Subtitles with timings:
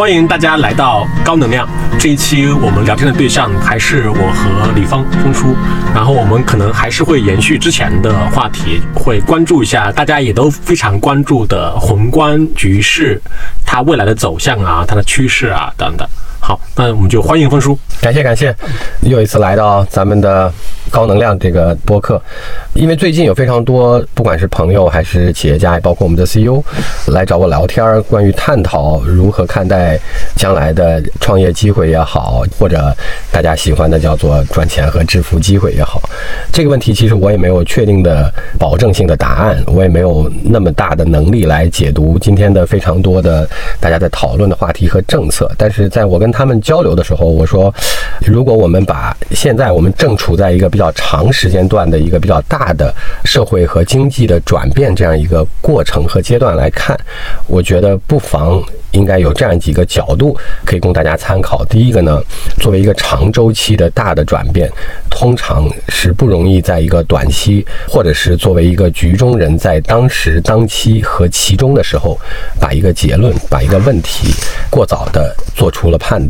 [0.00, 1.68] 欢迎大家来到高能量。
[1.98, 5.54] 这一期我们聊天的对象还是我和李芳峰叔，
[5.94, 13.20] 然后我们可能还是会延续之前的话题，会关注一下大家也都非常关注的宏观局势，
[13.66, 16.08] 它未来的走向啊，它的趋势啊等等。
[16.50, 17.78] 好，那我们就欢迎峰叔。
[18.00, 18.52] 感谢感谢，
[19.02, 20.52] 又一次来到咱们的
[20.90, 22.20] 高能量这个播客。
[22.74, 26.60] 因为最近有非常多，不管是朋友还是企业家，也包括我们的 CEO，
[27.06, 29.96] 来找我聊天，关于探讨如何看待
[30.34, 32.92] 将来的创业机会也好，或者
[33.30, 36.02] 大家喜欢的叫做赚钱和致富机会也好，
[36.50, 45.48] 这个问题其实我也没有确定的保证性的答案，我也没有那么大的能力来解读今天的非常多的大家在讨论的话题和政策。
[45.56, 47.70] 但是在我跟他他们交流的时候，我说，
[48.24, 52.90] 如果我们把现在我们正处在一个比较长时间段的一个比较大的
[53.26, 56.98] 社会和经济的转变这样一个过程和阶段来看，
[57.46, 58.58] 我觉得不妨
[58.92, 61.62] 应该有这样几个角度可以供大家参考。
[61.66, 62.18] 第一个呢，
[62.58, 64.66] 作为一个长周期的大的转变，
[65.10, 72.18] 通常是不容易在一个短期，或者是作为一个局中人在当时当期和其中的时候，
[72.58, 74.32] 把一个结论、把一个问题
[74.70, 76.29] 过早的做出了判断。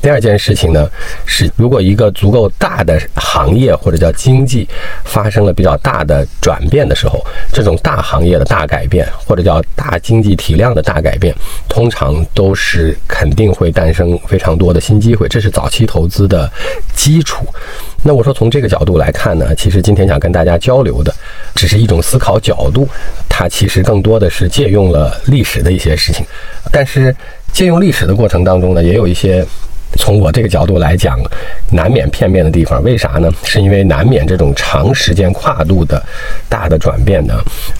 [0.00, 0.88] 第二件事情呢，
[1.26, 4.66] 是如果一个足够大的行业或者叫经济
[5.04, 11.34] 发生了比较大的转变的时候，这种大行业的大改变或者叫大经济体量的大改变，
[11.68, 16.50] 通常都是肯定会诞生非常多的新机会，这是早期投资的
[16.94, 17.44] 基础。
[18.02, 21.12] 那我说从这个角度来看呢，其实今天想跟大家交流的，
[21.54, 22.88] 只是一种思考角度，
[23.28, 26.24] 它其实更多的是借用了历史的一些事情，
[26.72, 27.14] 但是
[27.52, 29.44] 借用历史的过程当中呢，也有一些。
[29.96, 31.18] 从我这个角度来讲，
[31.72, 33.28] 难免片面的地方，为啥呢？
[33.42, 36.00] 是因为难免这种长时间跨度的
[36.48, 37.34] 大的转变呢，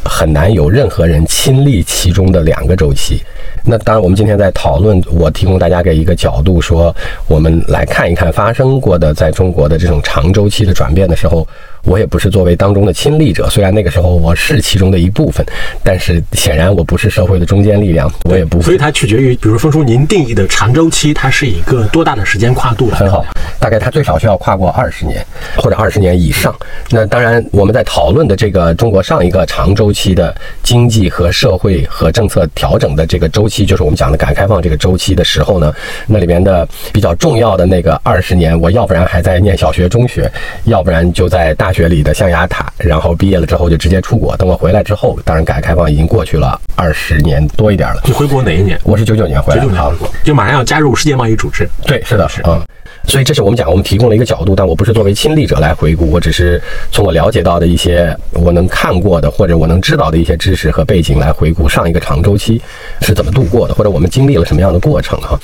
[0.05, 3.23] 很难有任何人亲历其中的两个周期。
[3.63, 6.93] 那当然，我们今天在讨论，我提供大家给一个角度，说
[7.29, 11.47] 我们来看一看发生过的在中国的这种长周期的转变的时候。
[11.85, 15.45] 我也不是作为当中的亲历者，虽然那个时候我是其中的一部分，
[15.83, 18.61] 但是显然我不是社会的中坚力量，我也不。
[18.61, 22.91] 所以它取决于，比如说叔您定义的长周期，它是一个多大的时间跨度？
[22.91, 23.25] 很好，
[23.59, 25.25] 大概它最少需要跨过二十年
[25.57, 26.55] 或者二十年以上。
[26.91, 35.73] 那当然，我们在讨论的这个中国上一个长周期的经济和社会和政策调整的这个周期，就是我们讲的改革开放这个周期的时候呢，
[36.07, 40.31] 那里面的比较重要的那个二十年，我要不然还在念小学、中学，
[40.65, 41.70] 要不然就在大。
[41.71, 44.37] 大学里的象牙塔，然后毕业了之后就直接出国。
[44.37, 48.03] 等我回来之后，当然改革开放已经过去了二十年多一点了。
[48.05, 48.77] 你回国哪一年？
[48.83, 51.71] 我是九九年回来，九九年回国，就马上要加入世界贸易组织。
[51.87, 52.61] 对，是的，是嗯。
[53.11, 56.63] 所以这是我们讲，我们提供了一个角度，但我不是作为亲历者来回顾，我只是
[56.93, 62.63] 从我了解到的一些我能看过的或者我能知道的一些知识和背景来回顾上一个长周期
[63.01, 65.37] 是怎么度过的，或者我们经历了什么样的过程哈。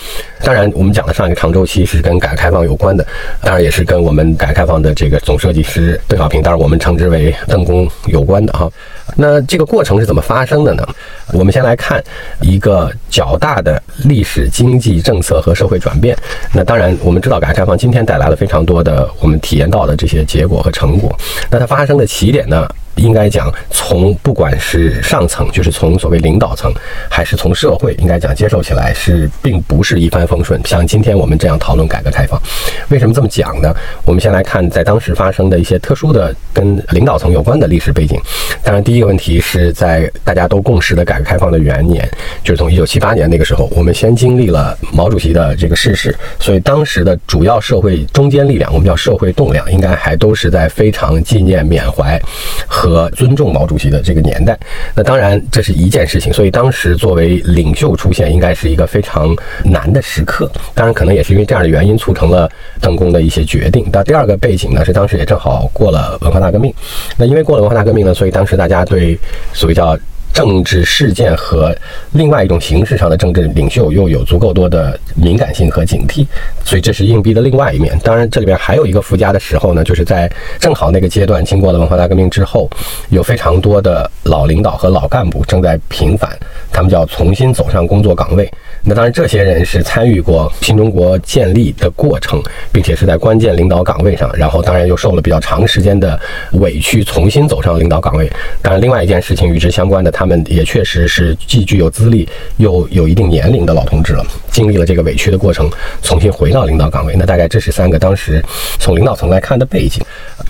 [0.44, 3.04] 当然，我们讲的上一个长周期是跟改革开放有关的，
[3.42, 8.70] 当然也是跟我们改革开放的这个总设计师邓小平，当然我们称之为邓公有关的哈。
[9.16, 10.86] 那这个过程是怎么发生的呢？
[11.32, 12.00] 我们先来看
[12.40, 16.14] 一个较大的历史、经济政策和社会转变。
[16.52, 21.10] 那当然，我们知道改革开放今天带来了非常多的我们体验到的这些结果和成果。
[21.50, 22.68] 那它发生的起点呢？
[22.96, 26.72] 应该讲，从不管是上层，就是从所谓领导层，
[27.10, 30.60] 还是从社会，应该讲接受起来是并不是一帆风顺。
[30.64, 32.40] 像今天我们这样讨论改革开放，
[32.88, 33.74] 为什么这么讲呢？
[34.04, 38.18] 我们先来看在当时发生的一些特殊的跟领导层有关的历史背景。
[38.62, 42.08] 当然，第一个问题是在大家都共识的改革开放的元年，
[42.42, 52.18] 就是从一九七八年那个时候，我们先经历了毛主席的这个逝世，所以当时的主要社会中坚力量，我们叫社会栋梁，应该还都是在非常纪念缅怀
[52.66, 52.85] 和。
[52.86, 54.56] 和尊重毛主席的这个年代，
[54.94, 56.32] 那当然这是一件事情。
[56.32, 60.50] 所以当时作为领袖出现，应该是一个非常难的时刻。
[60.72, 62.48] 当然，可能也是因为这样的原因，促成了
[62.80, 63.84] 邓公的一些决定。
[63.92, 66.72] 那第二个背景呢，是当时也正好过了文化大革命。
[67.16, 69.18] 那因为过了文化大革命呢，所以当时大家对
[69.52, 69.98] 所谓叫。
[70.36, 71.74] 政治事件和
[72.12, 76.26] 另外一种形式上的政治领袖又有足够多的敏感性和警惕，
[76.62, 77.98] 所以这是硬币的另外一面。
[78.04, 80.30] 当然，这里边还有一个附加的时候呢，就是在
[80.60, 82.68] 正好那个阶段，经过了文化大革命之后，
[83.08, 86.38] 有非常多的老领导和老干部正在平反，
[86.70, 88.52] 他们就要重新走上工作岗位。
[88.88, 92.40] 那当然，这些人是参与过新中国建立的过程，
[92.70, 96.18] 并且是在关键领导岗位上，然后当然又受了比较长时间的
[96.52, 98.30] 委屈，重新走上领导岗位。
[98.62, 102.28] 当然，另外一件事情与之相关的，他们也确实是既具有资历
[102.58, 105.68] 又有一定年龄的老同志了，经历了这个委屈的过程，
[106.00, 107.16] 重新回到领导岗位。
[107.18, 108.40] 那大概这是三个当时
[108.78, 110.00] 从领导层来看的背景。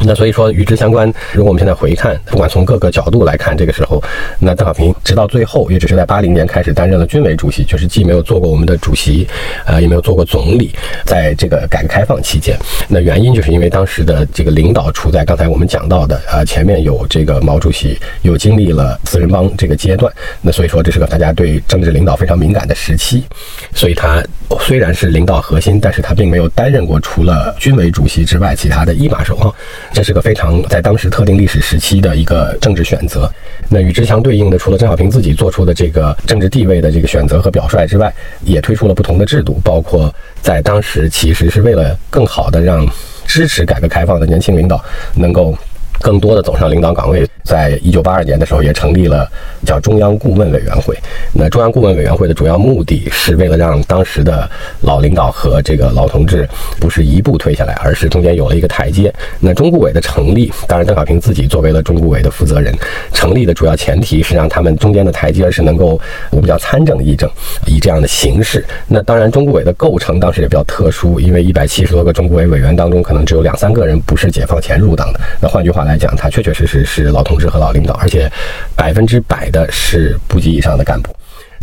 [0.01, 4.03] 那所以说与之相关，如果我们现在回看，不管从各个角度来看，这个时候，
[4.39, 9.27] 那邓小平直到最后也只是在八零年开始担任了军委主席，就是既没有做过我们的主席，
[9.65, 10.75] 呃，也没有做过总理。
[11.05, 12.59] 在这个改革开放期间，
[12.89, 20.13] 那原因就是因为当时的这个领导处在刚才我们讲到的，呃，前面有这个毛主席，又经历了四人帮这个阶段，
[20.43, 23.25] 那所以说这是个大家对政治领导非常敏感的时期，
[23.73, 24.23] 所以他
[24.61, 29.53] 虽然是领导核心，但是他并没有担任过除了军委主席之外其他的一把手啊。
[29.93, 33.31] 这是个非常在当时特定历史时期的一个政治选择。
[33.69, 38.13] 那与之相对应的，除了邓小平自己做出的这个政治地位的这个选择和表率之外，
[38.43, 42.87] 也推出了不同的制度，包括在当时其实是为了更好的让
[43.27, 44.83] 支持改革开放的年轻领导
[45.15, 45.57] 能够
[46.01, 47.27] 更多的走上领导岗位。
[47.45, 49.31] 在一九八二年的时候，也成立了
[49.65, 50.97] 叫中央顾问委员会。
[51.33, 54.51] 那中央顾问委员会的主要目的是为了让当时的
[54.81, 56.49] 老领导和这个老同志
[56.81, 59.15] 不是一步退下来，而是中间有了一个台阶。
[59.39, 62.75] 那中顾委的成立，当然邓小平自己作为了中顾委的负责人，
[63.13, 66.01] 成立的主要前提是让他们中间的台阶是能够
[66.31, 67.31] 我们叫参政议政，
[67.65, 68.65] 以这样的形式。
[68.89, 75.21] 那当然中顾委的构成当时也比较特殊，因为一百七十多个中顾委委员当中，可能只有两三个人不是解放前入党的。
[75.41, 77.39] 那换句话来讲，他确确实实是老同。
[77.39, 78.31] 志和老领导，而且
[78.75, 81.16] 百分之百的是部级以上的干部。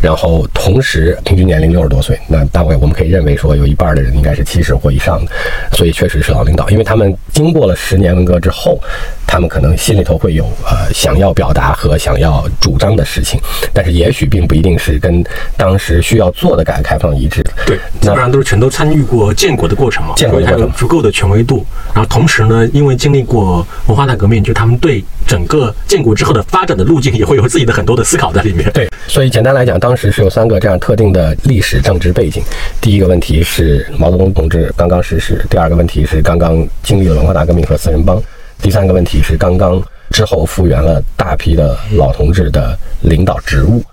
[0.04, 5.32] 然后同时平均年龄六十多岁，那大概我们可以认为说有一半的人应该是七十或以上的，
[5.72, 8.78] 所以确实是老领导，因为他们经过了十年文革之后，
[9.26, 13.40] 他们可能心里头会有呃想要表达和想要主张的事情，
[13.72, 15.24] 但是也许并不一定是跟
[15.56, 17.42] 当时需要做的改革开放一致。
[17.66, 21.66] 对，基本上都是全都参与过建国的过程嘛，建国的过程，足够的权威度。
[21.94, 28.70] 然后同时呢，因为经历过文化大革命，就他们对整个建国之后的发展的路径也会有自己的很多的思考在里面。
[28.74, 32.44] 对，所以简单来讲，当时是有三个这样特定的历史政治背景。
[32.80, 38.18] 第一个问题是毛泽东同志刚刚逝世；第二个问题是刚刚经历了文化大革命和四人帮；
[38.62, 43.84] 第三个问题是刚刚之后复原了大批的老同志的领导职务。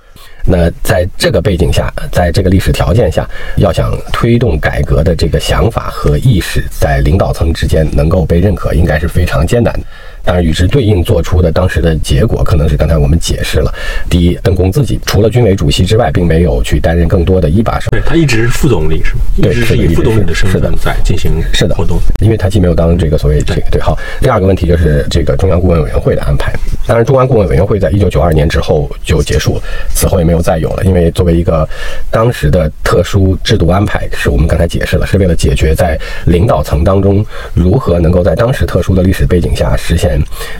[0.47, 9.81] 那在这个背景下，在这个历史条件下，要想推动改革的这个想法和意识在领导层之间能够被认可，应该是非常艰难的。
[10.25, 13.73] 当然，与之对应做出的当时的结果，可能是刚才我们解释了。
[14.09, 17.89] 第一，邓公自己除了军委主席之外，并没有去担任更多的一把手。
[17.91, 19.21] 对他一直是副总理，是吗？
[19.43, 21.99] 对，是以副总理的身份在进行是的活动。
[22.23, 23.81] 因为他既没有当这个所谓这个对。
[23.81, 26.53] 好，第二个问题就是这个中央顾问委员会的安排。
[26.87, 29.63] 当然，中央顾问委员会在一九九二年之后就结束了，
[29.95, 30.85] 此后也没有再有了。
[30.85, 31.69] 因为作为一个
[32.11, 37.25] 当时的特殊制度安排，是我们刚才解释了，是为了解决在领导层当中
[37.55, 40.10] 如何能够在当时特殊的历史背景下实现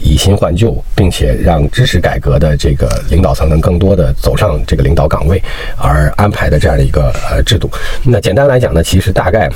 [0.03, 0.37] 以新。
[0.41, 5.43] 换旧，并且让支持改革的这个领导层能更多的走上这个领导岗位，
[5.77, 7.71] 而安排的这样的一个呃制度。
[8.03, 9.51] 那简单来讲呢，其实大概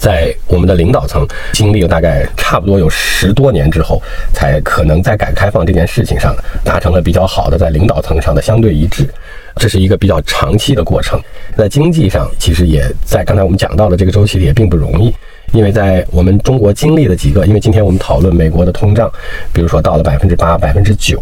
[0.00, 4.02] 在我们的领导层经历了大概差不多有十多年之后，
[4.32, 6.34] 才可能在改革开放这件事情上
[6.64, 9.08] 达成了比较好的在领导层上的相对一致。
[9.56, 11.20] 这是一个比较长期的过程。
[11.56, 15.14] 在经济上，其实也在刚才我们讲到的这个周期里也并不容易。
[15.52, 19.10] 因为在我们中国经历了几个，因为今天我们讨论美国的通胀，
[19.52, 21.18] 比如说到了百分之八、百分之九，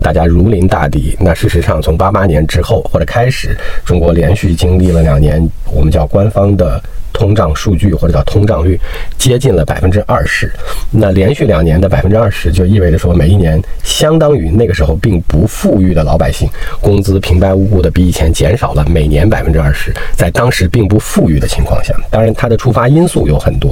[0.00, 1.16] 大家如临大敌。
[1.20, 6.82] 那事实上，从八八年之后或者开始，中国连续经历了两年，我们叫官方的。
[7.12, 8.78] 通胀数据或者叫通胀率
[9.16, 10.52] 接近了百分之二十，
[10.90, 16.46] 那连续两年的百分之二十，就意味着说每一年相当于那个时候并不富裕的老百姓
[16.78, 23.65] 工资平白无故的比以前减少了每年百分之二十，在当时并不富裕的情况下，当然它的触发因素有很多，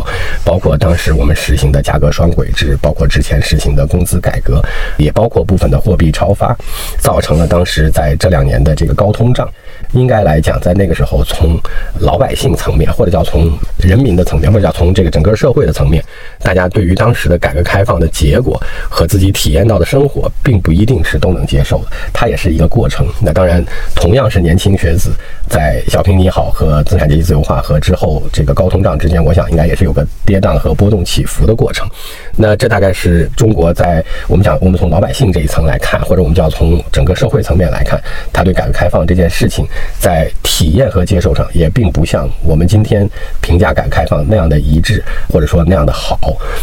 [0.44, 4.62] 包括当时我们实行的价格双轨制，包括之前实行的工资改革，
[4.96, 6.56] 也包括部分的货币超发，
[6.98, 9.48] 造成了当时在这两年的这个高通胀。
[9.92, 11.58] 应该来讲，在那个时候，从
[12.00, 16.02] 老百姓层面，或者叫从人民的层面，或者叫从这个整个社会的层面，
[16.40, 21.86] 大家对于当时的改革开放的结果和自己体验到的生活，并不一定是都能接受的。
[22.12, 23.06] 它也是一个过程。
[23.20, 23.64] 那当然，
[23.94, 25.10] 同样是年轻学子，
[25.48, 31.88] 在小平你好和资产阶级自由化和之后这个高通胀之间，我想应该也是有个跌宕和波动起伏的过程。
[32.36, 38.00] 那这大概是中国在我们讲，我们从老百姓这一层来看，或者我们就要从整个社会层面来看，
[38.32, 39.66] 他对改革开放这件事情。
[40.00, 40.30] 在
[40.64, 43.06] 体验和接受上，也并不像我们今天
[43.42, 46.18] 评价改革开放那样的一致，或者说那样的好。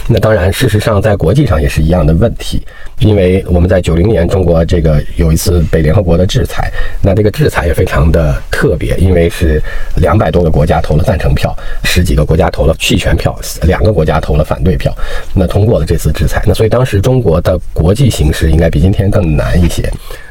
[0.08, 2.66] 那当然，事实上在国际上也是一样的问题，
[2.98, 9.62] 因为我们在九零年中国这个有一次被联合国的制裁，那这个制裁也非常的特别，因为是
[9.98, 14.92] 两百多个国家投了赞成票，十几个国家投了弃权票，两个国家投了反对票，
[15.36, 16.42] 那通过了这次制裁。
[16.48, 19.88] 那所以当时中国的国际形势应该比今天更难一些。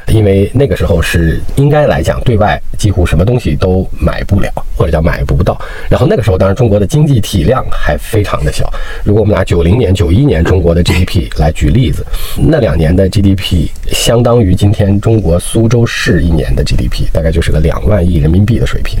[0.07, 5.57] 因为那个时候是应该来讲，对外几乎什么东西都买不了，或者叫买不到。
[5.87, 8.67] 然后那个时候，当然中国的经济体量还非常的小。
[9.05, 12.03] 如果我们拿九零年、九一年中国的 GDP 来举例子，
[12.35, 18.99] 那两年的 GDP 相当于今天中国苏州市一年的 GDP，大概就是个两万亿人民币的水平。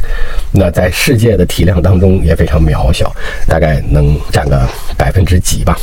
[0.51, 3.11] 那在世界的体量当中也非常渺小，
[3.47, 4.61] 大概能占个
[4.95, 5.75] 百分之几吧。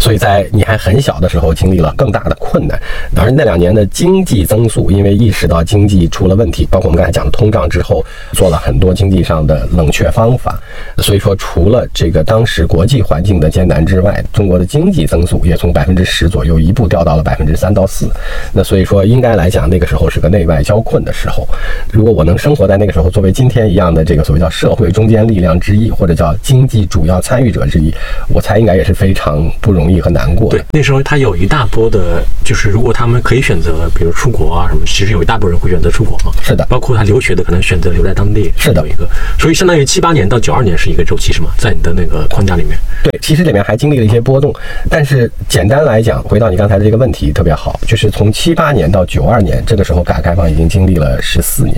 [0.00, 2.78] 所以在你还很小的时候，经历了更大的困难。
[3.16, 10.58] 而那两年的经济增速，因为意识到经济出了问题，包括我们刚才讲的通胀之后，做了很多经济上的冷却方法。
[10.98, 18.08] 所以说，除了这个当时国际环境的艰难之外，中国的经济增速也从百分之十左右一步掉到了百分之三到四。
[18.52, 21.46] 那所以说，应该来讲，那个时候是个内外交困的时候。
[21.90, 27.92] 如果我能生活在那个时候，作为今天一样的这个所谓叫社会中坚力量之一，或者叫经济主要参与者之一，
[28.28, 29.98] 我猜应该也是非常不容易。
[30.00, 30.48] 和难过。
[30.48, 36.30] 对，那时候他有一大波的，就是如果他们可以选择，比如出国啊什么，其实有一大波人会选择出国嘛。
[36.40, 38.52] 是的，包括他留学的，可能选择留在当地。
[38.56, 41.50] 是的，一个，所以相当于七八年到九二年是一个周期，是吗？
[41.58, 42.78] 在你的那个框架里面。
[43.02, 44.54] 对，其实里面还经历了一些波动，
[44.88, 51.74] 但是简单来讲，回到你刚才的这个问题特别好，就是从七八年到九二年，这个时候改革开放已经经历了十四年，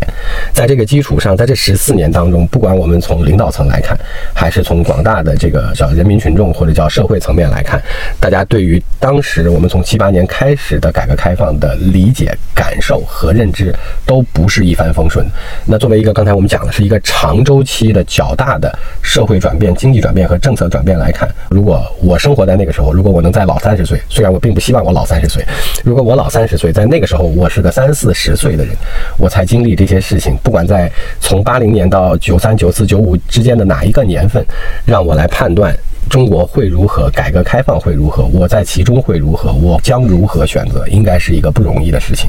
[0.52, 3.98] 在这个基础上，在这十四年当中，不管我们从领导层来看，
[4.34, 7.80] 还是从广大的这个叫人民群众或者叫社会层面来看，
[8.20, 15.24] 大家对于当时我们从七八年开始的改革开放的理解、感受和认知都不是一帆风顺。
[15.66, 25.44] 那作为一个刚才我们讲的是一个长周期的较大的社会转变、经济转变和政策转变来看，如果我生活在那个时候，如果我能再老三十岁，虽然我并不希望我老三十岁，
[25.84, 28.74] 如果我老三十岁，在那个时候我是个三四十岁的人，
[29.18, 34.44] 我才经历这些事情，不管在从八零年到九三、九四、九五之间的哪一个年份，
[34.84, 35.74] 让我来判断。
[36.10, 37.08] 中国会如何？
[37.10, 38.24] 改革开放会如何？
[38.24, 39.52] 我在其中会如何？
[39.52, 40.84] 我将如何选择？
[40.88, 42.28] 应该是一个不容易的事情。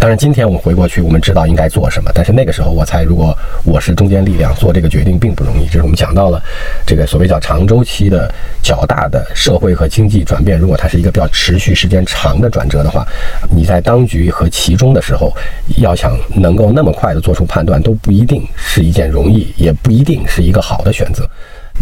[0.00, 2.10] 当然，今天我们回过去，我们知道应该做什么。
[2.12, 5.66] 但是那个时候，我猜，如果我是中坚力量，做这个决定并不容易。
[5.66, 6.42] 这是我们讲到了
[6.84, 8.28] 这个所谓叫长周期的
[8.64, 10.58] 较大的社会和经济转变。
[10.58, 13.06] 如果它是一个比较持续时间长的转折的话，
[13.48, 15.32] 你在当局和其中的时候，
[15.76, 21.24] 要想能够那么快的做出判断，都不一定是一件容易，也不一定是一个好的选择。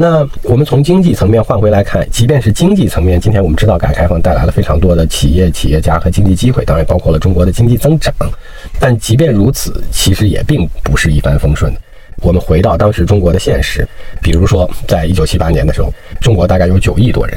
[0.00, 8.14] 那我们从经济层面换回来看，即便是经济层面，今天我们知道改革开放带来了非常多的企业、企业家和经济机会，当然包括了中国的经济增长。
[8.78, 11.80] 但即便如此，其实也并不是一帆风顺的。
[12.22, 13.84] 我们回到当时中国的现实，
[14.22, 17.36] 比如说，在一九七八年的时候，中国大概有九亿多人，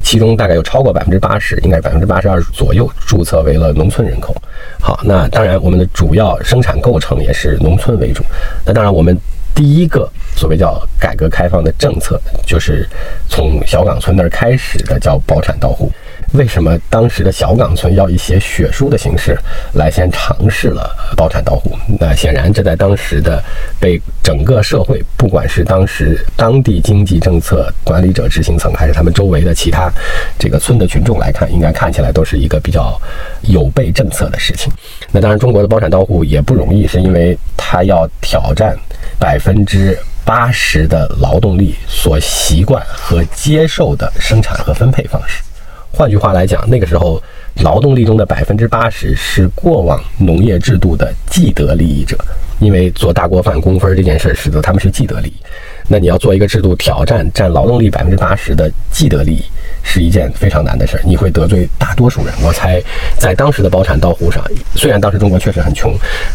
[0.00, 4.34] 其中大概有超过百分之八十，应该是百分之八十二左右，注册为了农村人口。
[4.80, 8.24] 好，那当然我们的主要生产构成也是农村为主。
[8.66, 9.16] 那当然我们。
[9.54, 12.88] 第一个所谓叫改革开放的政策，就是
[13.28, 15.92] 从小岗村那儿开始的，叫包产到户。
[16.32, 19.36] 为什么当时的小岗村要以写血书的形式
[19.74, 21.76] 来先尝试了包产到户？
[21.98, 23.42] 那显然，这在当时的
[23.80, 29.90] 被整个社会，不管是当时当地经济政策管理者、执行层，还是他们周围的其他
[30.38, 33.00] 这个村的群众来看，应该看起来都是一个比较
[33.42, 34.72] 有悖政策的事情。
[35.10, 38.76] 那当然，中国的包产到户也不容易，是因为它要挑战。
[39.18, 45.42] 百分之八十的劳动力所习惯和接受的生产和分配方式，
[45.92, 47.22] 换句话来讲，那个时候
[47.62, 52.16] 劳动力中的百分之八十是过往农业制度的既得利益者，
[52.58, 55.34] 因为做大锅饭工分这件事使得他们是既得利益。
[55.90, 59.44] 那你要做一个制度挑战占劳动力百分之八十的既得利益。
[59.82, 62.34] 是一件非常难的事儿，你会得罪大多数人。
[62.42, 62.82] 我猜，
[63.18, 64.44] 在当时的包产到户上，
[64.74, 65.90] 虽然当时中国确实很穷，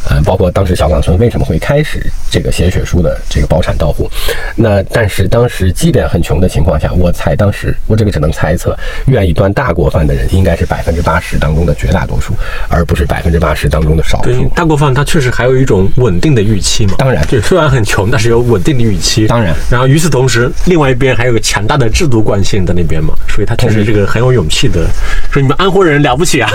[0.10, 4.10] 呃，包括当时小岗村为什么会开始这个写血书的这个包产到户，
[4.56, 12.34] 那但是当时即便很穷的情况下，我猜当时我这个只能猜测，愿意端大锅饭的人应该是百分之八十当中的绝大多数，
[12.68, 14.50] 而不是百分之八十当中的少数。
[14.56, 16.96] 大锅饭它确实还有一种稳定的预期嘛？
[16.98, 19.28] 当然，对虽然很穷，但是有稳定的预期。
[19.28, 23.14] 当然，然后与此同时，另外一边还有个强大的制度惯性在那边嘛。
[23.28, 24.88] 所以他确实这个很有勇气的，
[25.32, 26.50] 说你们安徽人了不起啊！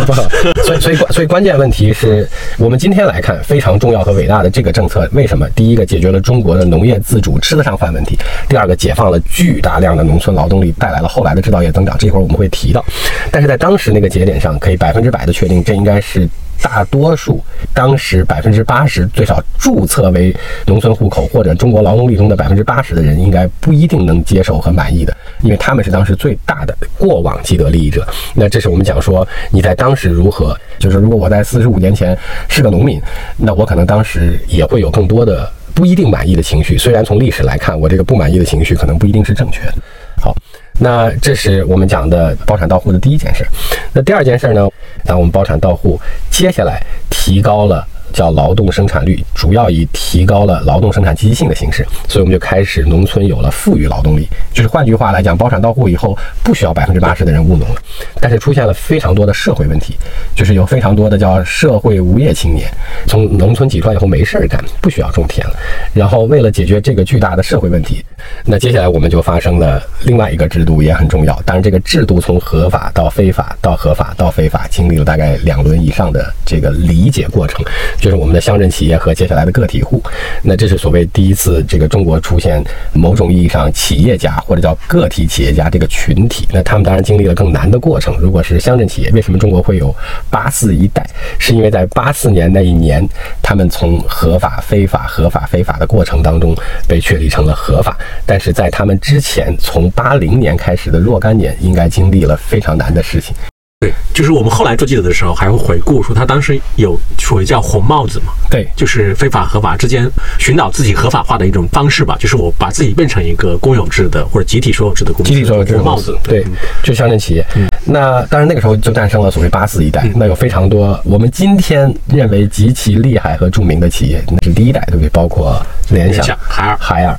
[0.64, 2.28] 所以所以所以关键问题是
[2.58, 5.48] 我们今天来看非常重要和伟大的这个政策，为什么？
[5.50, 8.18] 第一个解决了中国的农业自主吃得上饭问题，
[8.48, 11.96] 第二个解放了巨大量的农村劳动力，带来了后来的制造业增长。
[11.98, 12.84] 这会儿我们会提到，
[13.30, 16.28] 但是在当时那个节点上，可以百分之百的确定，这应该是。
[16.62, 20.34] 大多数当时百分之八十最少注册为
[20.66, 28.06] 农村户口或者中国劳动力中的百分之八十的人，应该不一定能接受和满意的，因为他们是当时最大的过往既得利益者。
[28.34, 32.16] 那这是我们讲说你在当时如何，就是如果我在四十五年前
[32.48, 33.00] 是个农民，
[33.36, 36.76] 那我可能当时也会有更多的不一定满意的情绪。
[36.76, 39.74] 虽然从历史来看，我这个不满意的情绪可能不一定是正确的。
[40.20, 40.34] 好。
[40.80, 43.46] 那这是我们讲的包产到户的第一件事。
[43.92, 44.68] 那第二件事呢？
[45.04, 47.86] 当我们包产到户，接下来提高了。
[48.12, 54.28] 叫劳动生产率，主要以提高了劳动生产积极性的形式，所以我们就开始农村有了富裕劳动力。
[54.52, 57.76] 就是换句话来讲，包产到户以后，不需要百分之八十的人务农了。
[58.20, 59.96] 但是出现了非常多的社会问题，
[60.36, 62.70] 就是有非常多的叫社会无业青年，
[63.06, 65.54] 从农村挤出来以后没事儿干，不需要种田了。
[65.94, 68.04] 然后为了解决这个巨大的社会问题，
[68.44, 71.32] 那接下来我们就发生了另外一个制度也很重要。
[71.46, 77.64] 当然，这个制度从合法到非法到合法到非法，经历了大概两轮以上的这个理解过程。
[77.98, 80.02] 就是我们的乡镇企业和接下来的个体户，
[80.42, 82.60] 那这是所谓第一次这个中国出现
[82.92, 86.48] 某种意义上企业家或者叫个体企业家这个群体。
[86.52, 88.16] 那他们当然经历了更难的过程。
[88.18, 89.94] 如果是乡镇企业，为什么中国会有
[90.28, 91.08] 八四一代？
[91.38, 93.08] 是因为在八四年那一年，
[93.40, 96.56] 他们从合法、非法、合法、非法的过程当中
[96.88, 97.96] 被确立成了合法。
[98.26, 103.32] 但是在他们之前，从八零年开始的若干年，应该经历了非常难的事情。
[103.80, 110.06] 对，就是我们后来做记者的时候，还会回顾说他当时有所谓叫红帽子嘛，对，就是非法合法之间
[110.38, 116.44] 寻找自己合法化的一种方式吧，就是我把自己变成一个公有制的或者集体所有制的公司，集体所有制的帽子，对，
[116.82, 117.46] 就乡镇企业。
[117.86, 125.08] 那当然那个时候就诞生了所谓八四一代，那有非常多我们今天认为极其厉害和著名的企业，那是第一代，对不对？
[125.08, 125.58] 包括
[125.88, 127.18] 联想、海尔、海尔，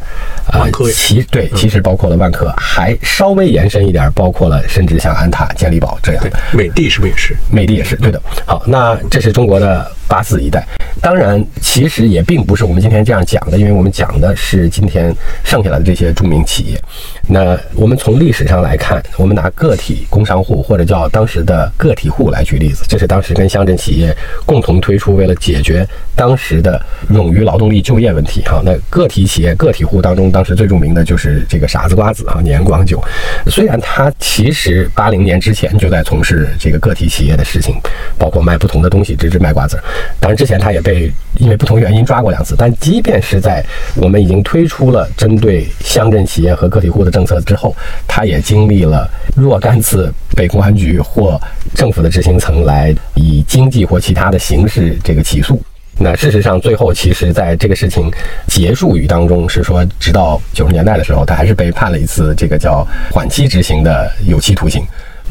[0.53, 6.31] 万科，其对，其实包括了万科，还稍微延伸一点，包括了甚至像安踏、健力宝这样的。
[6.53, 7.35] 美的是不是也是？
[7.51, 8.21] 美的也是，对的。
[8.45, 10.65] 好，那这是中国的八四一代。
[10.99, 16.79] 当然，其实也并不是我们今天这样讲的，因为我们讲的是今天剩下来的这些著名企业。
[17.27, 24.15] 那我们从历史上来看，我们拿个体工商户或者叫当时的个体户来举例子，这是当时跟乡镇企业
[24.45, 26.79] 共同推出，为了解决当时的
[27.09, 28.41] 冗余劳动力就业问题。
[28.41, 33.01] 哈，那个体企业、个体户当中，当时最著名的就是这个傻子瓜子啊，年广久。
[33.47, 37.75] 虽然他其实八零年之前就在从事这个个体企业的事情，
[38.17, 39.79] 包括卖不同的东西，直至卖瓜子。
[40.19, 42.55] 当然之前他也被因为不同原因抓过两次。
[42.57, 43.63] 但即便是在
[43.95, 47.75] 我们已经推出了针对乡镇企业和个体户的政政策之后，
[48.07, 51.39] 他也经历了若干次被公安局或
[51.75, 55.61] 政府的执行层来以经济或其他的形式这个起诉。
[55.99, 58.09] 那事实上，最后其实在这个事情
[58.47, 64.83] 结束语当中是说，直到九十年代的时候，他还是被判了一次这个叫缓期执行的有期徒刑。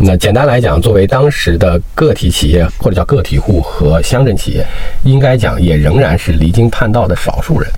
[0.03, 4.65] 那简单来讲，作为当时的个体企业或者叫个体户和乡镇企业，
[5.05, 7.71] 应该讲也仍然是离经叛道的少数人。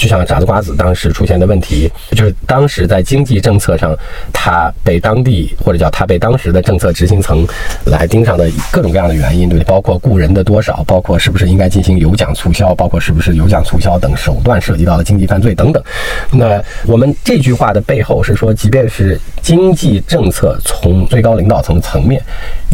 [0.00, 3.94] 就像傻子瓜子当时出现的问题，就是当时在经济政策上，
[4.32, 7.46] 他被当地或者叫他被当时的政策执行层
[7.84, 9.68] 来盯上的各种各样的原因，对不对？
[9.68, 15.84] 包括雇人的多少，包括是不是应该进行有奖促销，包括是不是有奖促销等手段涉及到了经济犯罪等等。
[16.30, 22.22] 那我们这句话的背后是说，即便是经济政策从最高领导层层面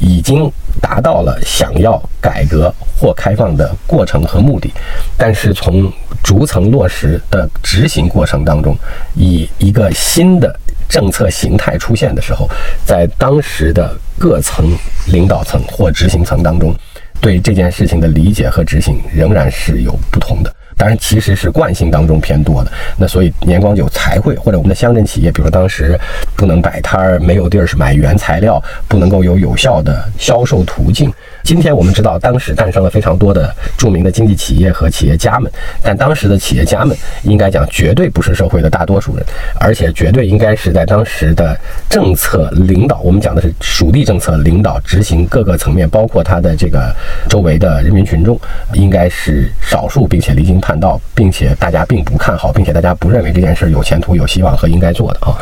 [0.01, 0.49] 已经
[0.81, 4.73] 达到了想要改革或开放的过程和目的，
[5.17, 8.77] 但是从逐层落实的执行过程当中，
[9.15, 10.59] 以一个新的
[10.89, 12.49] 政策形态出现的时候，
[12.85, 16.75] 在当时的各层领导层或执行层当中，
[17.21, 20.56] 对这件事情的理解和执行仍然是有不同的。
[20.77, 22.71] 当然，其实是惯性当中偏多的。
[22.99, 25.99] 那所以年光酒才会，或者我们的乡镇企业，比如说当时
[26.37, 31.13] 不能摆摊儿，没有地儿是买原材料，不能够有有效的销售途径。
[31.43, 39.25] 今天我们知道，当时诞生了非常多的著名的经济企业和企业家们，但当时的企业家们应该讲绝对不是社会的大多数人，
[39.61, 41.59] 而且绝对应该是在当时的
[41.89, 46.95] 政策领导，我们讲的是属地政策领导执行各个层面，包括他的这个
[47.29, 48.39] 周围的人民群众，
[48.75, 55.33] 应该是少数，并且离经叛道，并且大家并不看好，并且大家不认为这件事有前途、有希望和应该做的啊。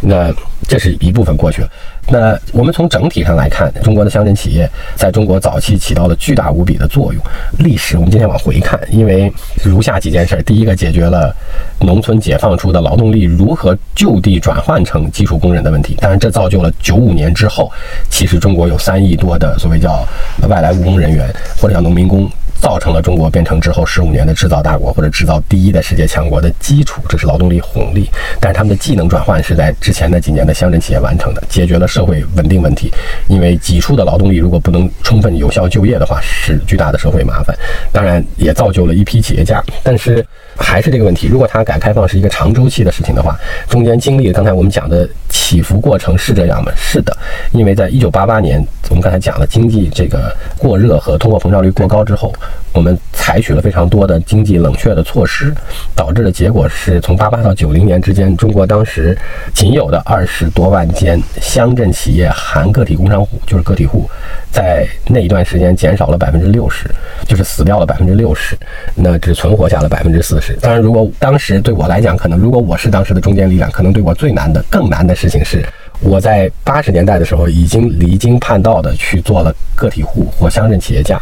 [0.00, 0.32] 那
[0.68, 1.68] 这是一部分过去了。
[2.10, 7.20] 那我们从整体上来看，中国的乡镇企业在中国早期起到了巨大无比的作用。
[7.58, 9.30] 历史我们今天往回看，因为
[9.64, 11.34] 如下几件事：第一个，解决了
[11.80, 15.96] 农村解放出的劳动力如何就地转换成基础工人的问题。
[16.00, 17.68] 当然，这造就了九五年之后，
[18.08, 20.06] 其实中国有三亿多的所谓叫
[20.48, 21.28] 外来务工人员
[21.60, 22.30] 或者叫农民工。
[22.60, 28.08] 造成了中国变成之后十五年的制造大国或者制造第一的世界强国的基础，这是劳动力红利。
[28.40, 32.92] 但是他们的技能转换是在之前那几年的乡镇企业完成的，解决了社会稳定问题。
[33.28, 37.56] 因为挤出的劳动力如果不能充分有效就业的话，是巨大的社会麻烦。
[37.92, 40.24] 当然也造就了一批企业家，但是
[40.58, 46.72] 还是这个问题，如果它改革开放是一个长周期的事情的话，中间经历刚才我们讲的起伏过程是这样吗？
[46.76, 47.16] 是的，
[47.52, 52.32] 因为在一九八八年，我们刚才讲了经济这个过热和通货膨胀率过高之后。
[52.74, 55.52] 我们采取了非常多的经济冷却的措施，
[55.96, 59.16] 导致的结果是从八八到九零年之间，中国当时
[59.52, 64.08] 仅有的二十多万间乡镇企业含个体工商户，就是个体户，
[64.52, 66.88] 在那一段时间减少了百分之六十，
[67.26, 68.56] 就是死掉了百分之六十，
[68.94, 70.47] 那只存活下了百分之四十。
[70.60, 75.64] 当然，如果当时对我来讲，可能如果我是当时的中坚力量，可能对我最难的、更难的事情是。
[76.00, 81.20] 我在八十年代的时候已经离经叛道的去做了个体户或乡镇企业家，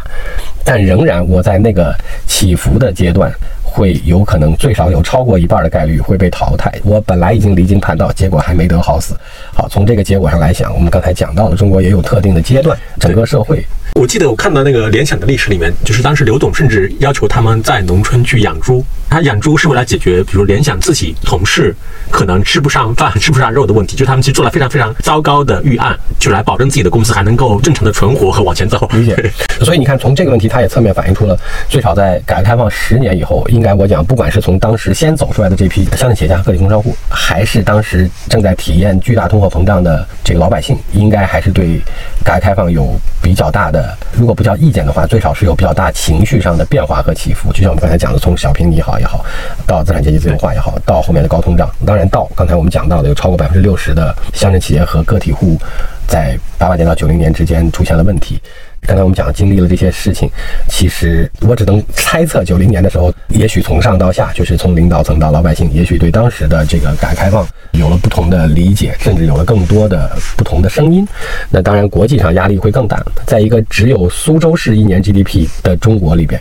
[0.63, 1.95] 但仍然我在那个
[2.27, 3.33] 起伏的阶段，
[3.77, 6.73] 会有可能最少有超过一半的概率会被淘汰。
[6.83, 9.15] 我本来已经离经叛道，结果还没得好死。
[9.53, 13.63] 好，从这个结果上来想，我们刚才讲到了中国也有特定的阶段，整个社会。
[13.93, 18.83] 我记得我看到那个联想的历史里面，就是当时刘总甚至要求他们在农村去养猪。
[19.09, 21.73] 他养猪是为了解决，比如联想自己同事
[22.11, 28.87] 可能吃不上饭、吃不上肉的问题，就他们其实做了非常非常糟糕的预案，就来保证自己的公司还能够正常的存活和往前走。
[28.93, 29.15] 理解。
[29.61, 41.81] 所以你看，从这个问题，它也侧面反映出了，最少在改革开放十年以后，应该来我讲，不管是从当时先走出来的这批乡镇企业家、个体工商户，还是当时正在体验巨大通货膨胀的这个老百姓，应该还是对
[42.23, 43.93] 改革开放有比较大的。
[44.13, 47.51] 如果不叫意见的话，最少是有比较大情绪上的变化和起伏。
[47.51, 49.25] 就像我们刚才讲的，从小平你好也好，
[49.67, 55.59] 到资产阶级自由化也好，到后面的高通胀，当然到刚才我们讲到的有超过百分之六十的乡镇企业和个体户，
[56.07, 58.39] 在八八年到九零年之间出现了问题。
[58.81, 60.29] 刚才我们讲经历了这些事情，
[60.69, 71.05] 其实我只能猜测，九零年的时候，也许从上到下，就是从领导层到老百姓，也许对当时的这个改革开放有了不同的理解，甚至有了更多的不同的声音。
[71.49, 73.03] 那当然，国际上压力会更大。
[73.25, 76.39] 在一个只有苏州市一年 GDP 的中国里边，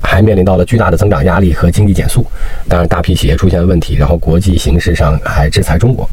[0.00, 2.24] 还面临到了巨大的增长压力和经济减速。
[2.68, 6.08] 当然，大批企业出现了问题，然后国际形势上还制裁中国。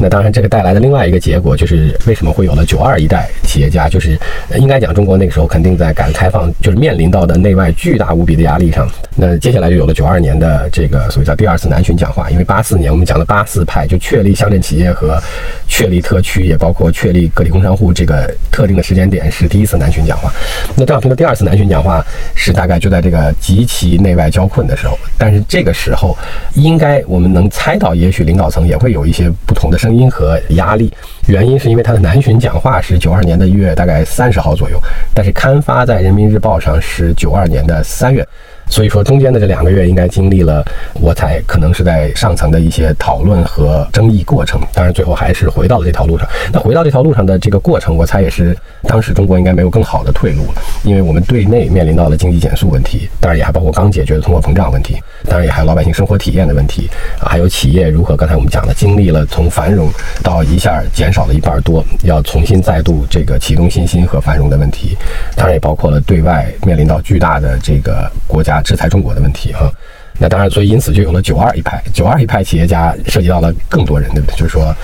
[0.00, 3.88] 那当然，这个带来的另外一个结果就是为什么会有了九二一代企业家？
[3.88, 4.16] 就是
[4.56, 8.88] 应该讲，中国那个时候肯定在改革开放，就是面临到的内外巨大无比的压力上。
[9.16, 15.20] 那接下来就有了九二年的这个所谓叫第二次南巡讲话，因为八四年我们讲的八四派就确立乡镇企业和
[15.66, 20.32] 确立特区，也包括确立个体工商户这个特定的时间点是第一次南巡讲话。
[20.76, 22.04] 那邓小平的第二次南巡讲话
[22.36, 26.16] 是大概就在这个极其内外交困的时候，但是这个时候
[26.54, 29.98] 应该我们能猜到，也许领导层也会有一些不同的声声。
[29.98, 30.92] 音和压力，
[31.26, 34.80] 原因是因为他的南巡讲话是九二年的一月大概三十号左右，
[35.12, 38.24] 但是刊发在人民日报上是九二年的三月。
[38.70, 44.60] 所以说，中间的这两个月应该经历了，我才可能是在上层的一些讨论和争议过程。
[44.72, 46.28] 当然，最后还是回到了这条路上。
[46.52, 50.44] 那回到这条路上的这个过程，我猜也是当时中国应该没有更好的退路，
[50.84, 59.90] 因为我们对内面临到了经济减速问题，当然也还包括刚解决的通货膨胀问题，当然也还有老百姓生活体验的问题，还有企业如何刚才我们讲的，经历了从繁荣
[60.22, 64.96] 到一下减少了一半多，要重新再度这个启动信心和繁荣的问题，
[65.34, 68.57] 当然也包括了对外面临到巨大的这个国家。
[68.62, 69.70] 制裁中国的问题哈，
[70.18, 71.82] 那当然，所以因此就有了九二一派。
[71.92, 74.36] 九二一派企业家涉及到了更多人，对不对？
[74.36, 74.74] 就是说，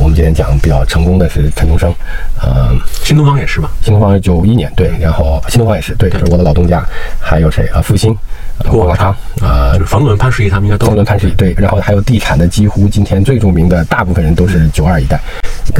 [0.00, 1.94] 我们今天讲比较成功的是陈东升，
[2.40, 2.74] 呃，
[3.04, 3.70] 新东方也是吧？
[3.82, 6.84] 新东方是九一年对，然后新东方也是对，就是我的老东家。
[7.20, 7.80] 还有谁啊？
[7.82, 8.16] 复兴。
[8.68, 10.86] 郭宝昌，呃，房伦、潘石屹他们应该都。
[10.86, 15.20] 房伦、潘石屹对，然后还有地产的，几乎今天最著名的大部分人都是九二一代。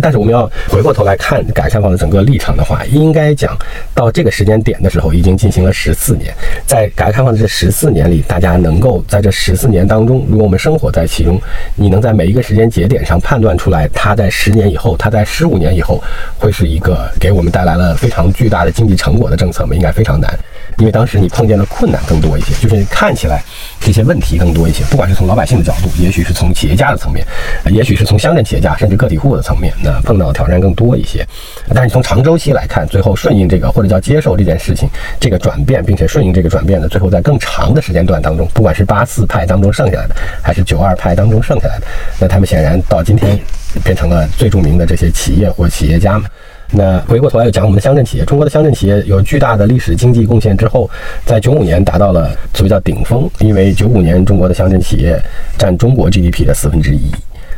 [0.01, 3.57] 但是我们要回过头来看改革开放的整个历程的话，应该讲
[3.95, 6.33] 到这个时间点的时候，已经进行了十四年。
[6.67, 11.41] 在改革开放的这十四年里，大家能够在这十四年当中，如果我们生活在其中，
[11.75, 16.03] 你能在每一个时间节点上判断出来，它在十年以后，它在十五年以后，
[16.39, 19.75] 会是一个给我们带来了非常巨大的经济成果的政策吗？
[19.75, 20.39] 应该非常难。
[20.77, 23.43] 因为当时你碰见的困难更多一些，就是看起来
[23.81, 24.85] 这些问题更多一些。
[24.91, 27.27] 不管是从老百姓的角度，也许是从企业家的层面，
[27.71, 31.27] 也许是从乡镇企业家甚至个体户的层面，那碰到的挑战更多一些。
[31.75, 41.87] 但是从长周期来看，最后顺应这个或者叫接受这件事情，这个转变，并且顺应这个转变的，最后在更长的时间段当中，不管是八四派当中剩下来的，还是九二派当中剩下来的，
[42.21, 43.39] 那他们显然到今天
[43.83, 46.31] 变成了最著名的这些企业或企业家们。
[46.71, 50.89] 那回过头来又讲我们的乡镇企业，中国的乡镇企业有巨大的历史经济贡献之后，
[51.25, 55.19] 在九五年达到了所谓叫顶峰，因为九五年中国的乡镇企业
[55.57, 57.11] 占中国 GDP 的四分之一，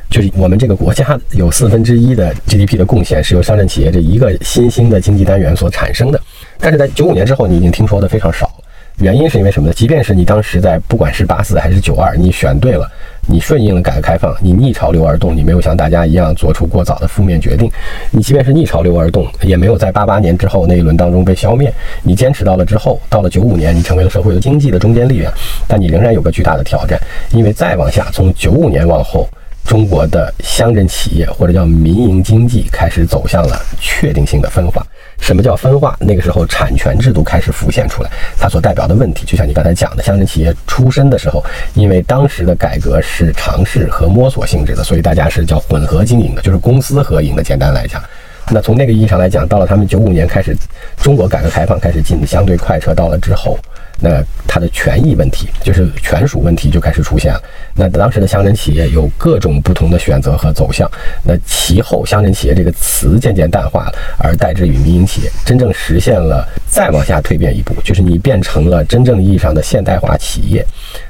[0.09, 6.20] 就是我们这个国家有四分之一的 GDP 的贡献是由乡镇企业这一个新兴的经济单元所产生的。
[6.59, 8.64] 但是在九五年之后，你已经听说的非常少了。
[9.00, 9.74] 原因是因为什么呢？
[9.74, 12.86] 即便是你当时在不管是八四还是九二，你选对了，
[13.26, 17.70] 你顺应了改革开放，你逆潮流而动，你没有像大家一样做出过早的负面决定。
[18.10, 21.72] 你即便是逆潮流而动，也没有在八八年之后那一轮当中被消灭。
[22.02, 25.32] 你坚持到了之后，到了九五年，你成为了社会的经济的中坚力量，
[25.66, 27.00] 但你仍然有个巨大的挑战，
[27.32, 29.26] 因为再往下，从九五年往后。
[29.62, 34.84] 中国的乡镇企业或者叫民营经济开始走向了确定性的分化。
[35.20, 35.96] 什么叫分化？
[36.00, 47.42] 那个时候产权制度开始浮现出来，它所代表的问题，就像你刚才讲的，乡镇企业出身的时候，因为当时的改革是尝试和摸索性质的，所以大家是叫混合经营的，就是公私合营的。
[47.42, 48.02] 简单来讲，
[48.50, 50.56] 那从那个意义上来讲，到了他们九五年开始，
[51.02, 53.59] 中国改革开放开始进相对快车道了之后。
[54.00, 57.42] 那它的权益问题，就是权属问题就开始出现了。
[57.74, 60.90] 那当时的乡镇企业有各种不同的选择和走向。
[61.22, 70.66] 那其后，乡镇企业这个词渐渐淡化了，而代之于民营企业，真正实现了再往下蜕变一步，就是你变成了真正意义上的现代化企业。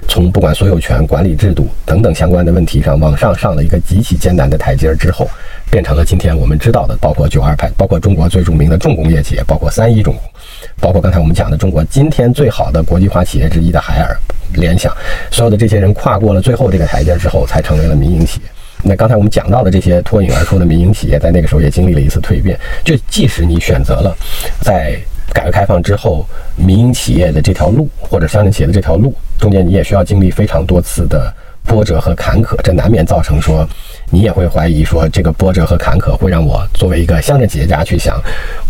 [0.08, 5.28] 从不管所有权、管理制度等等相关的问题上往上上了一个极其艰难的台阶之后，
[5.70, 10.22] 变成了今天我们知道的，包括九二派，包括中国最著名的重工业企业，包括三一重工。
[10.80, 14.16] 包括刚才我们讲的中国今天最好的国际化企业之一的海尔、
[14.54, 14.94] 联想，
[15.30, 18.46] 所有的这些人跨过了最后这个台阶之后，才成为了民营企业。
[18.82, 22.58] 那刚才我们讲到的这些脱颖而出的民营企业，在那个时候也经历了一次蜕变。
[22.84, 24.16] 就即使你选择了
[24.60, 24.98] 在
[25.32, 31.32] 改革开放之后民营企业的这条路，或者乡镇企业的这条路，中间你也需要经历非常多次的
[31.64, 33.68] 波折和坎坷，这难免造成说。
[34.10, 38.20] 你也会怀疑说，这个波折和坎坷会让我作为一个乡镇企业家去想，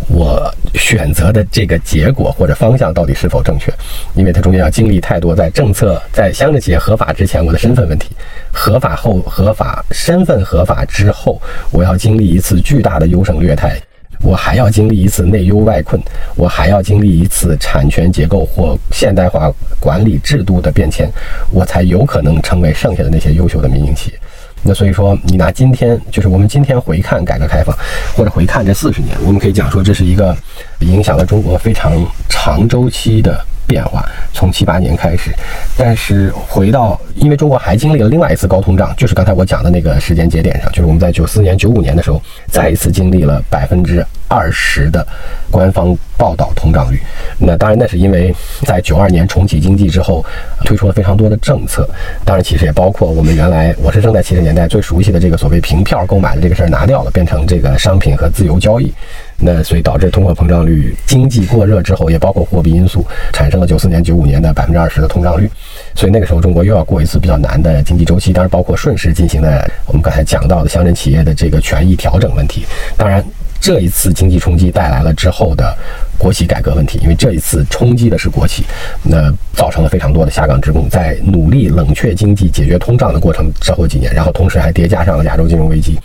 [0.09, 3.73] 我选择的这个结果或者方向到底是否正确？
[4.15, 8.09] 因为它中间要经历太多，在政策在乡镇企业合法之前，我的身份问题；
[8.53, 13.81] 合法后合法身份合法之后，我要经历一次巨大的优胜劣汰，
[14.23, 15.99] 我还要经历一次内忧外困，
[16.37, 19.51] 我还要经历一次产权结构或现代化
[19.81, 21.11] 管理制度的变迁，
[21.51, 24.19] 我才有可能成为剩下的那些优秀的民营企业。
[24.63, 27.75] 那所以说，你拿今天，就是我们今天回看改革开放，
[28.15, 30.37] 或者回看这四十年，我们可以讲说，这是一个
[30.81, 31.93] 影响了中国非常
[32.29, 34.05] 长周期的变化，
[34.35, 35.31] 从七八年开始。
[35.79, 44.05] 但是回到，因为中国还经历了另外一次高通胀，就是刚才我讲的那个时间节点上，就是我们在九四年、九五年的时候，再一次经历了百分之。
[44.33, 45.05] 二十的
[45.51, 47.01] 官方报道通胀率，
[47.37, 48.33] 那当然那是因为
[48.65, 50.25] 在九二年重启经济之后，
[50.65, 51.85] 推出了非常多的政策，
[52.25, 58.95] 当然其实也包括我们原来我是正在七十年代最熟悉的这个所谓凭票购买的这个事儿拿掉了，变成这个商品和自由交易，
[59.41, 65.51] 那所以导致通货膨胀率经济过热之后，也包括货币因素，产生了九四年九五年的百分之二十的通胀率，
[65.95, 72.65] 所以那个时候中国又要过一次比较难的经济周期，当然包括顺势进行的我们刚才讲到的乡镇企业的这个权益调整问题，
[72.97, 73.25] 当然。
[73.63, 75.77] 这一次经济冲击带来了之后的
[76.17, 78.65] 国企改革问题，因为这一次冲击的是国企，
[79.03, 86.01] 那造成了非常多的下岗职工，在努力冷却经济、解决通胀的过程之后几年，然后同时还叠加上了亚洲金融危机，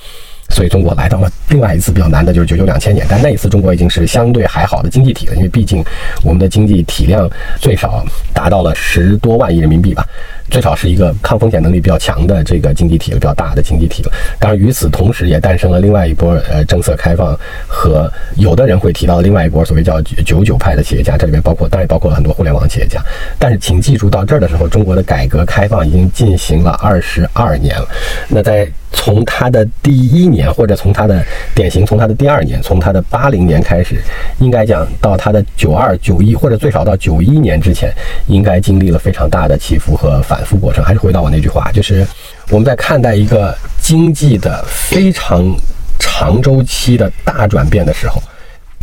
[0.49, 3.05] 所以中国来到了另外一次比较难的，就是九九两千年。
[3.09, 5.83] 但那一次中国已经是相对还好的经济体了，因为毕竟
[6.23, 7.29] 我们的经济体量
[7.59, 10.05] 最少达到了十多万亿人民币吧。
[10.47, 14.11] 最少是一个抗风险能力比较强的这个经济体了，比较大的经济体了。
[14.37, 17.35] 当然，与此同时，也诞生了另外一波呃政策开放
[17.67, 23.01] 和有的人会提到另外一波所谓叫“九九派”的企业家，这里面包括当然也包括了很多互联网企业家。
[23.39, 27.87] 但是，请记住，到这儿的时候，中国的改革开放已经进行了二十二年了。
[28.27, 34.01] 那在从他的第一年，或者从他的典型从他的第二年，从他的八零年开始，
[34.39, 37.93] 应该讲到他的九二、九一，或者最少到九一年之前，
[38.27, 40.15] 应该经历了非常大的起伏和。
[40.25, 42.03] 反复过程还是回到我那句话，就是
[42.49, 45.55] 我们在看待一个经济的非常
[45.99, 48.19] 长周期的大转变的时候，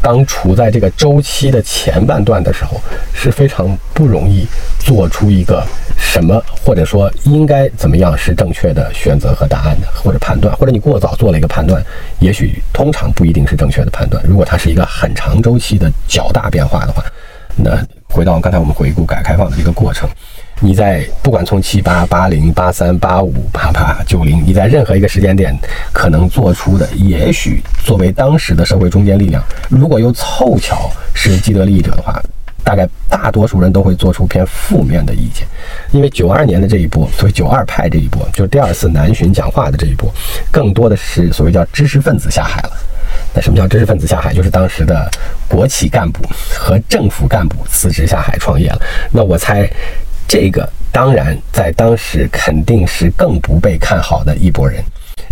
[0.02, 2.80] 当处在这个周期的前半段的时候，
[3.14, 4.44] 是非常不容易
[4.80, 5.64] 做出一个
[5.96, 11.82] 什么或者说应该怎么样是正确的选择和答案的，或者判断，或者你过早做了一个判断，
[12.18, 14.22] 也许通常不一定是正确的判断。
[14.26, 17.04] 如果它是一个很长周期的较大变化的话，
[17.56, 20.08] 那回到刚才我们回顾改革开放的这个过程。
[20.64, 25.52] 你在不管从七八、八零、八三、八五、八八、九零，你在任何一个时间点
[25.92, 32.22] 可能做出的，也许作为当时的社会中坚力量，如果又凑巧是既得利益者的话，
[32.62, 35.44] 大概大多数人都会做出偏负面的意见。
[35.90, 40.08] 因为九二年的这一波，所谓九二派这一波，就是第二次南巡讲话的这一波，
[40.52, 42.70] 更多的是所谓叫知识分子下海了。
[43.34, 44.32] 那什么叫知识分子下海？
[44.32, 45.10] 就是当时的
[45.48, 46.22] 国企干部
[46.56, 48.80] 和政府干部辞职下海创业了。
[49.10, 49.68] 那我猜。
[50.32, 54.82] 这个当然在当时肯定是更不被看好的一拨人，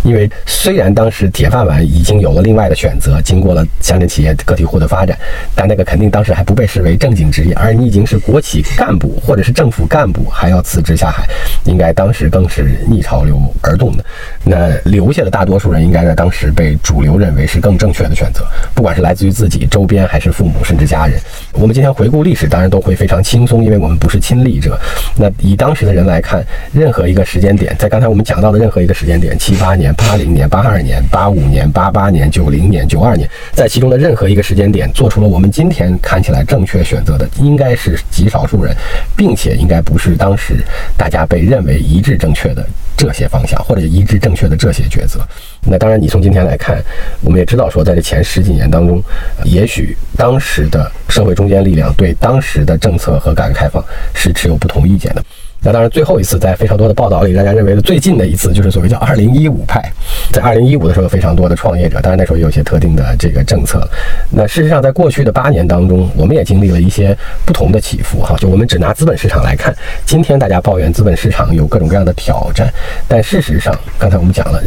[0.03, 5.17] 因为虽然当时铁饭碗已经有了另外的选择，经过了乡镇企业个体户的发展，
[5.55, 11.27] 但那个肯定当时还不被视为正经职业，而你已经是国企干部或者是政府干部，还要辞职下海，
[11.65, 14.03] 应该当时更是逆潮流而动的。
[14.43, 21.19] 那留下的大多数人，应该在当时被主流认为是更正确的选择，不管是来自于自己周边，还是父母，甚至家人。
[21.53, 24.79] 我们今天回顾历史，当然都会非常轻松，因为我们不是亲历者。
[25.15, 38.75] 那以当时的人来看，任何一个时间点，在刚才我们讲到的任何一个时间点，七八年、八零年、八二年、八五年、八八年、九零年、九二年，在其中的任何一个时间点，做出了我们今天看起来正确选择的，应该是极少数人，
[39.15, 40.63] 并且应该不是当时
[40.97, 42.65] 大家被认为一致正确的
[42.97, 45.19] 这些方向，或者一致正确的这些抉择。
[45.63, 46.81] 那当然，你从今天来看，
[47.21, 49.01] 我们也知道说，在这前十几年当中，
[49.43, 55.23] 也许当时的社会中坚力量对当时的政策和改革开放是持有不同意见的。
[55.63, 59.79] 那当然，最后一次在非常多的报道里，大家认为的最近的一次，就是所谓叫“二零一五派”。
[60.33, 63.87] 在二零一五的时候，有非常多的创业者，当然那时候也有一些特定的这个政策。
[64.31, 68.21] 那事实上，在过去的八年当中，我们也经历了一些不同的起伏。
[68.21, 69.71] 哈，就我们只拿资本市场来看，
[70.03, 72.67] 今天大家抱怨资本市场有各种各样的挑战，
[73.07, 74.59] 但事实上，刚才我们讲了。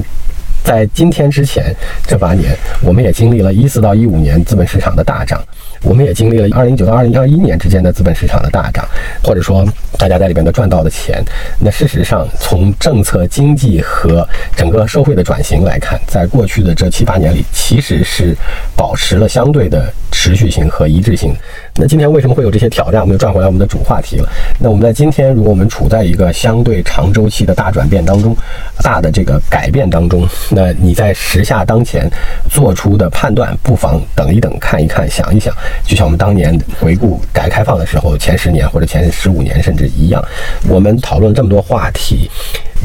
[0.63, 1.75] 在今天之前
[2.07, 5.39] 这八年，我们也经历了一四到一五年资本市场的大涨，
[5.85, 8.85] 我们也经历了二零一九到二零二一年之间的资本市场的大涨，
[9.23, 9.65] 或者说
[9.99, 11.23] 大家在里边都赚到的钱。
[11.61, 18.35] 那事实上，从政策、经济和整个社会的转型来看，在过去的这七八年里，其实是
[18.75, 21.35] 保持了相对的持续性和一致性。
[21.77, 23.03] 那今天为什么会有这些挑战？
[23.03, 24.29] 我们又转回来我们的主话题了。
[24.59, 28.35] 那我们在今天，如果我们处在一个相对长周期的大转变当中，
[28.83, 32.09] 大的这个改变当中，那你在时下当前
[32.49, 35.55] 做出的判断，不妨等一等，看一看，想一想。
[35.87, 40.23] 就像我们当年回顾改革开放的时候，前十年或者前十五年甚至一样，
[40.69, 42.31] 我们讨论这么多话题，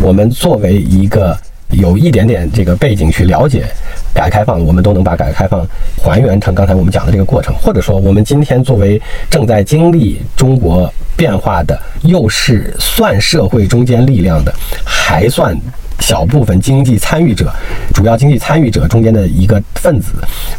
[0.02, 1.38] 我们作为一个。
[1.74, 3.64] 有一点点这个背景去了解
[4.12, 5.64] 改革开放，我们都能把改革开放
[6.04, 9.00] 还原成刚才我们讲的这个过程，或者说我们今天作为
[9.30, 14.52] 正在经历中国变化的，又是算社会中间力量的，
[14.84, 15.56] 还算
[16.00, 17.52] 小部分经济参与者，
[17.94, 20.14] 主要经济参与者中间的一个分子，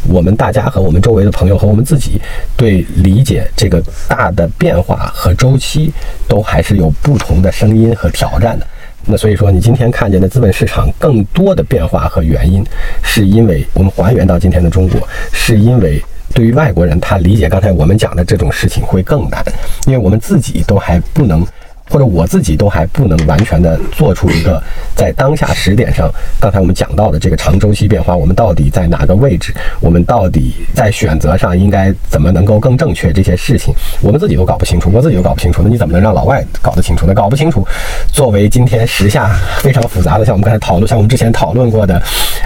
[0.07, 2.21] 我们大家和我们周围的朋友和我们自己，
[2.55, 5.91] 对理解这个大的变化和周期，
[6.27, 8.65] 都还是有不同的声音和挑战的。
[9.03, 12.63] 那所以说，你今天看见的资本市场更多的变化和原因，
[13.03, 15.01] 是因为我们还原到今天的中国，
[15.33, 16.01] 是因为
[16.33, 19.43] 对于外国人，他理解刚才我们讲的这种事情会更难，
[19.87, 21.45] 因为我们自己都还不能。
[21.91, 24.63] 或者我自己都还不能完全的做出一个
[24.95, 29.53] 在当下时点上，刚才我们讲到的这个长周期变化，我们到底在哪个位置？
[29.81, 33.11] 我们到底在选择上应该怎么能够更正确？
[33.11, 37.13] 这些事情我们自己都搞不清楚，我自己都搞不清楚，那你怎么能让老外搞得清楚呢？
[37.13, 37.67] 搞不清楚。
[38.13, 42.01] 作为今天时下非常复杂的，像我们刚才讨论，像我们之前讨论过的，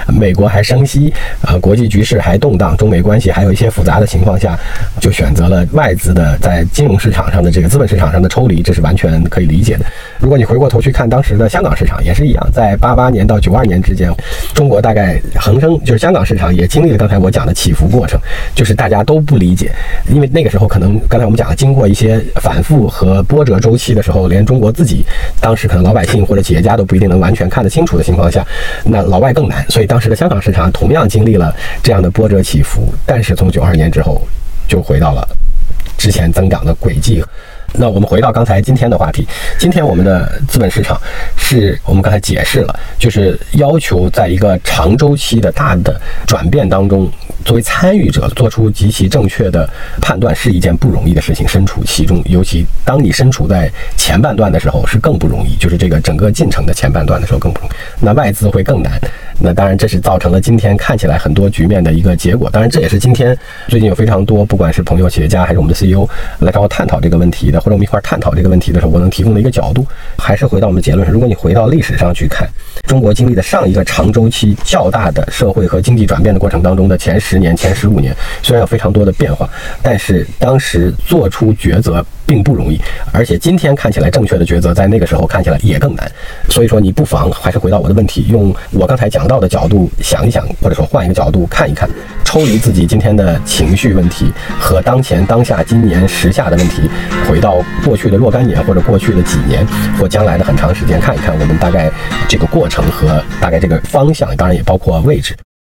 [0.07, 4.57] 美国还升息啊，国际局势还动荡，中美关系还有一些复杂的情况下，
[4.99, 9.23] 就选择了外资的在金融市场上的这个资本市场上的抽离，这是完全。
[9.35, 9.85] 可以理解的。
[10.19, 14.09] 如果你回过头去看当时的香港市场，也是一样，在八八年到九二年之间，
[14.53, 18.17] 中国大概恒生就是香港市场也经历了刚才我讲的起伏过程，
[18.55, 19.73] 就是大家都不理解，
[20.07, 25.03] 因为那个时候可能刚才我们讲了，经过一些反复和波折周期的时候，连中国自己
[25.41, 28.45] 当时可能老百姓或者企业家都不一定能完全看得清楚的情况下，
[28.85, 29.65] 那老外更难。
[29.69, 34.21] 所以当时的香港市场同样经历了这样的波折起伏，但是从九二年之后
[34.65, 35.27] 就回到了
[35.97, 37.21] 之前增长的轨迹。
[37.73, 39.27] 那我们回到刚才今天的话题，
[39.59, 40.99] 今天我们的资本市场
[41.37, 47.11] 是我们刚才解释了，就是要求在一个长周期的大的转变当中，
[47.45, 49.69] 作为参与者做出极其正确的
[50.01, 51.47] 判断是一件不容易的事情。
[51.47, 57.73] 身处其中，尤其当你身处在前半段的时候是更不容易，就是这个整个进程的前半段的时候更不容易。
[57.99, 58.99] 那外资会更难。
[59.37, 62.49] 那当然，这是造成了今天看起来很多局面的一个结果。
[62.49, 66.07] 当然，这也是今天最近有非常多，不管是朋友、企业家，还是我们的 CEO
[66.39, 69.85] 来找我探讨这个问题的，或者我们一块儿探讨这个问题的时候，我能提供的一个角度。
[70.17, 72.49] 还是回到我们的结论：如果你回到历史上去看，
[72.87, 79.49] 中国经历的上一个长周期较大的社会和经济转变的过程当中的前十十年、前十五年，虽然有非常多的变化，
[79.83, 82.79] 但是当时做出抉择并不容易，
[83.11, 86.09] 而且今天看起来正确的抉择，在那个时候看起来也更难。
[86.49, 89.25] 所以说，你不妨还是回到我的问题，用我刚才讲。
[89.25, 91.89] 到的角度想一想，或者说换一个角度看一看，
[92.23, 96.87] 抽离自己今天的情绪问题和当前当下今年时下的问题，
[97.27, 99.65] 回到过去的若干年或者过去的几年
[99.97, 101.91] 或将来的很长时间看一看，我们大概
[102.27, 105.35] 这个过程和大概这个方向，当然也包括位置。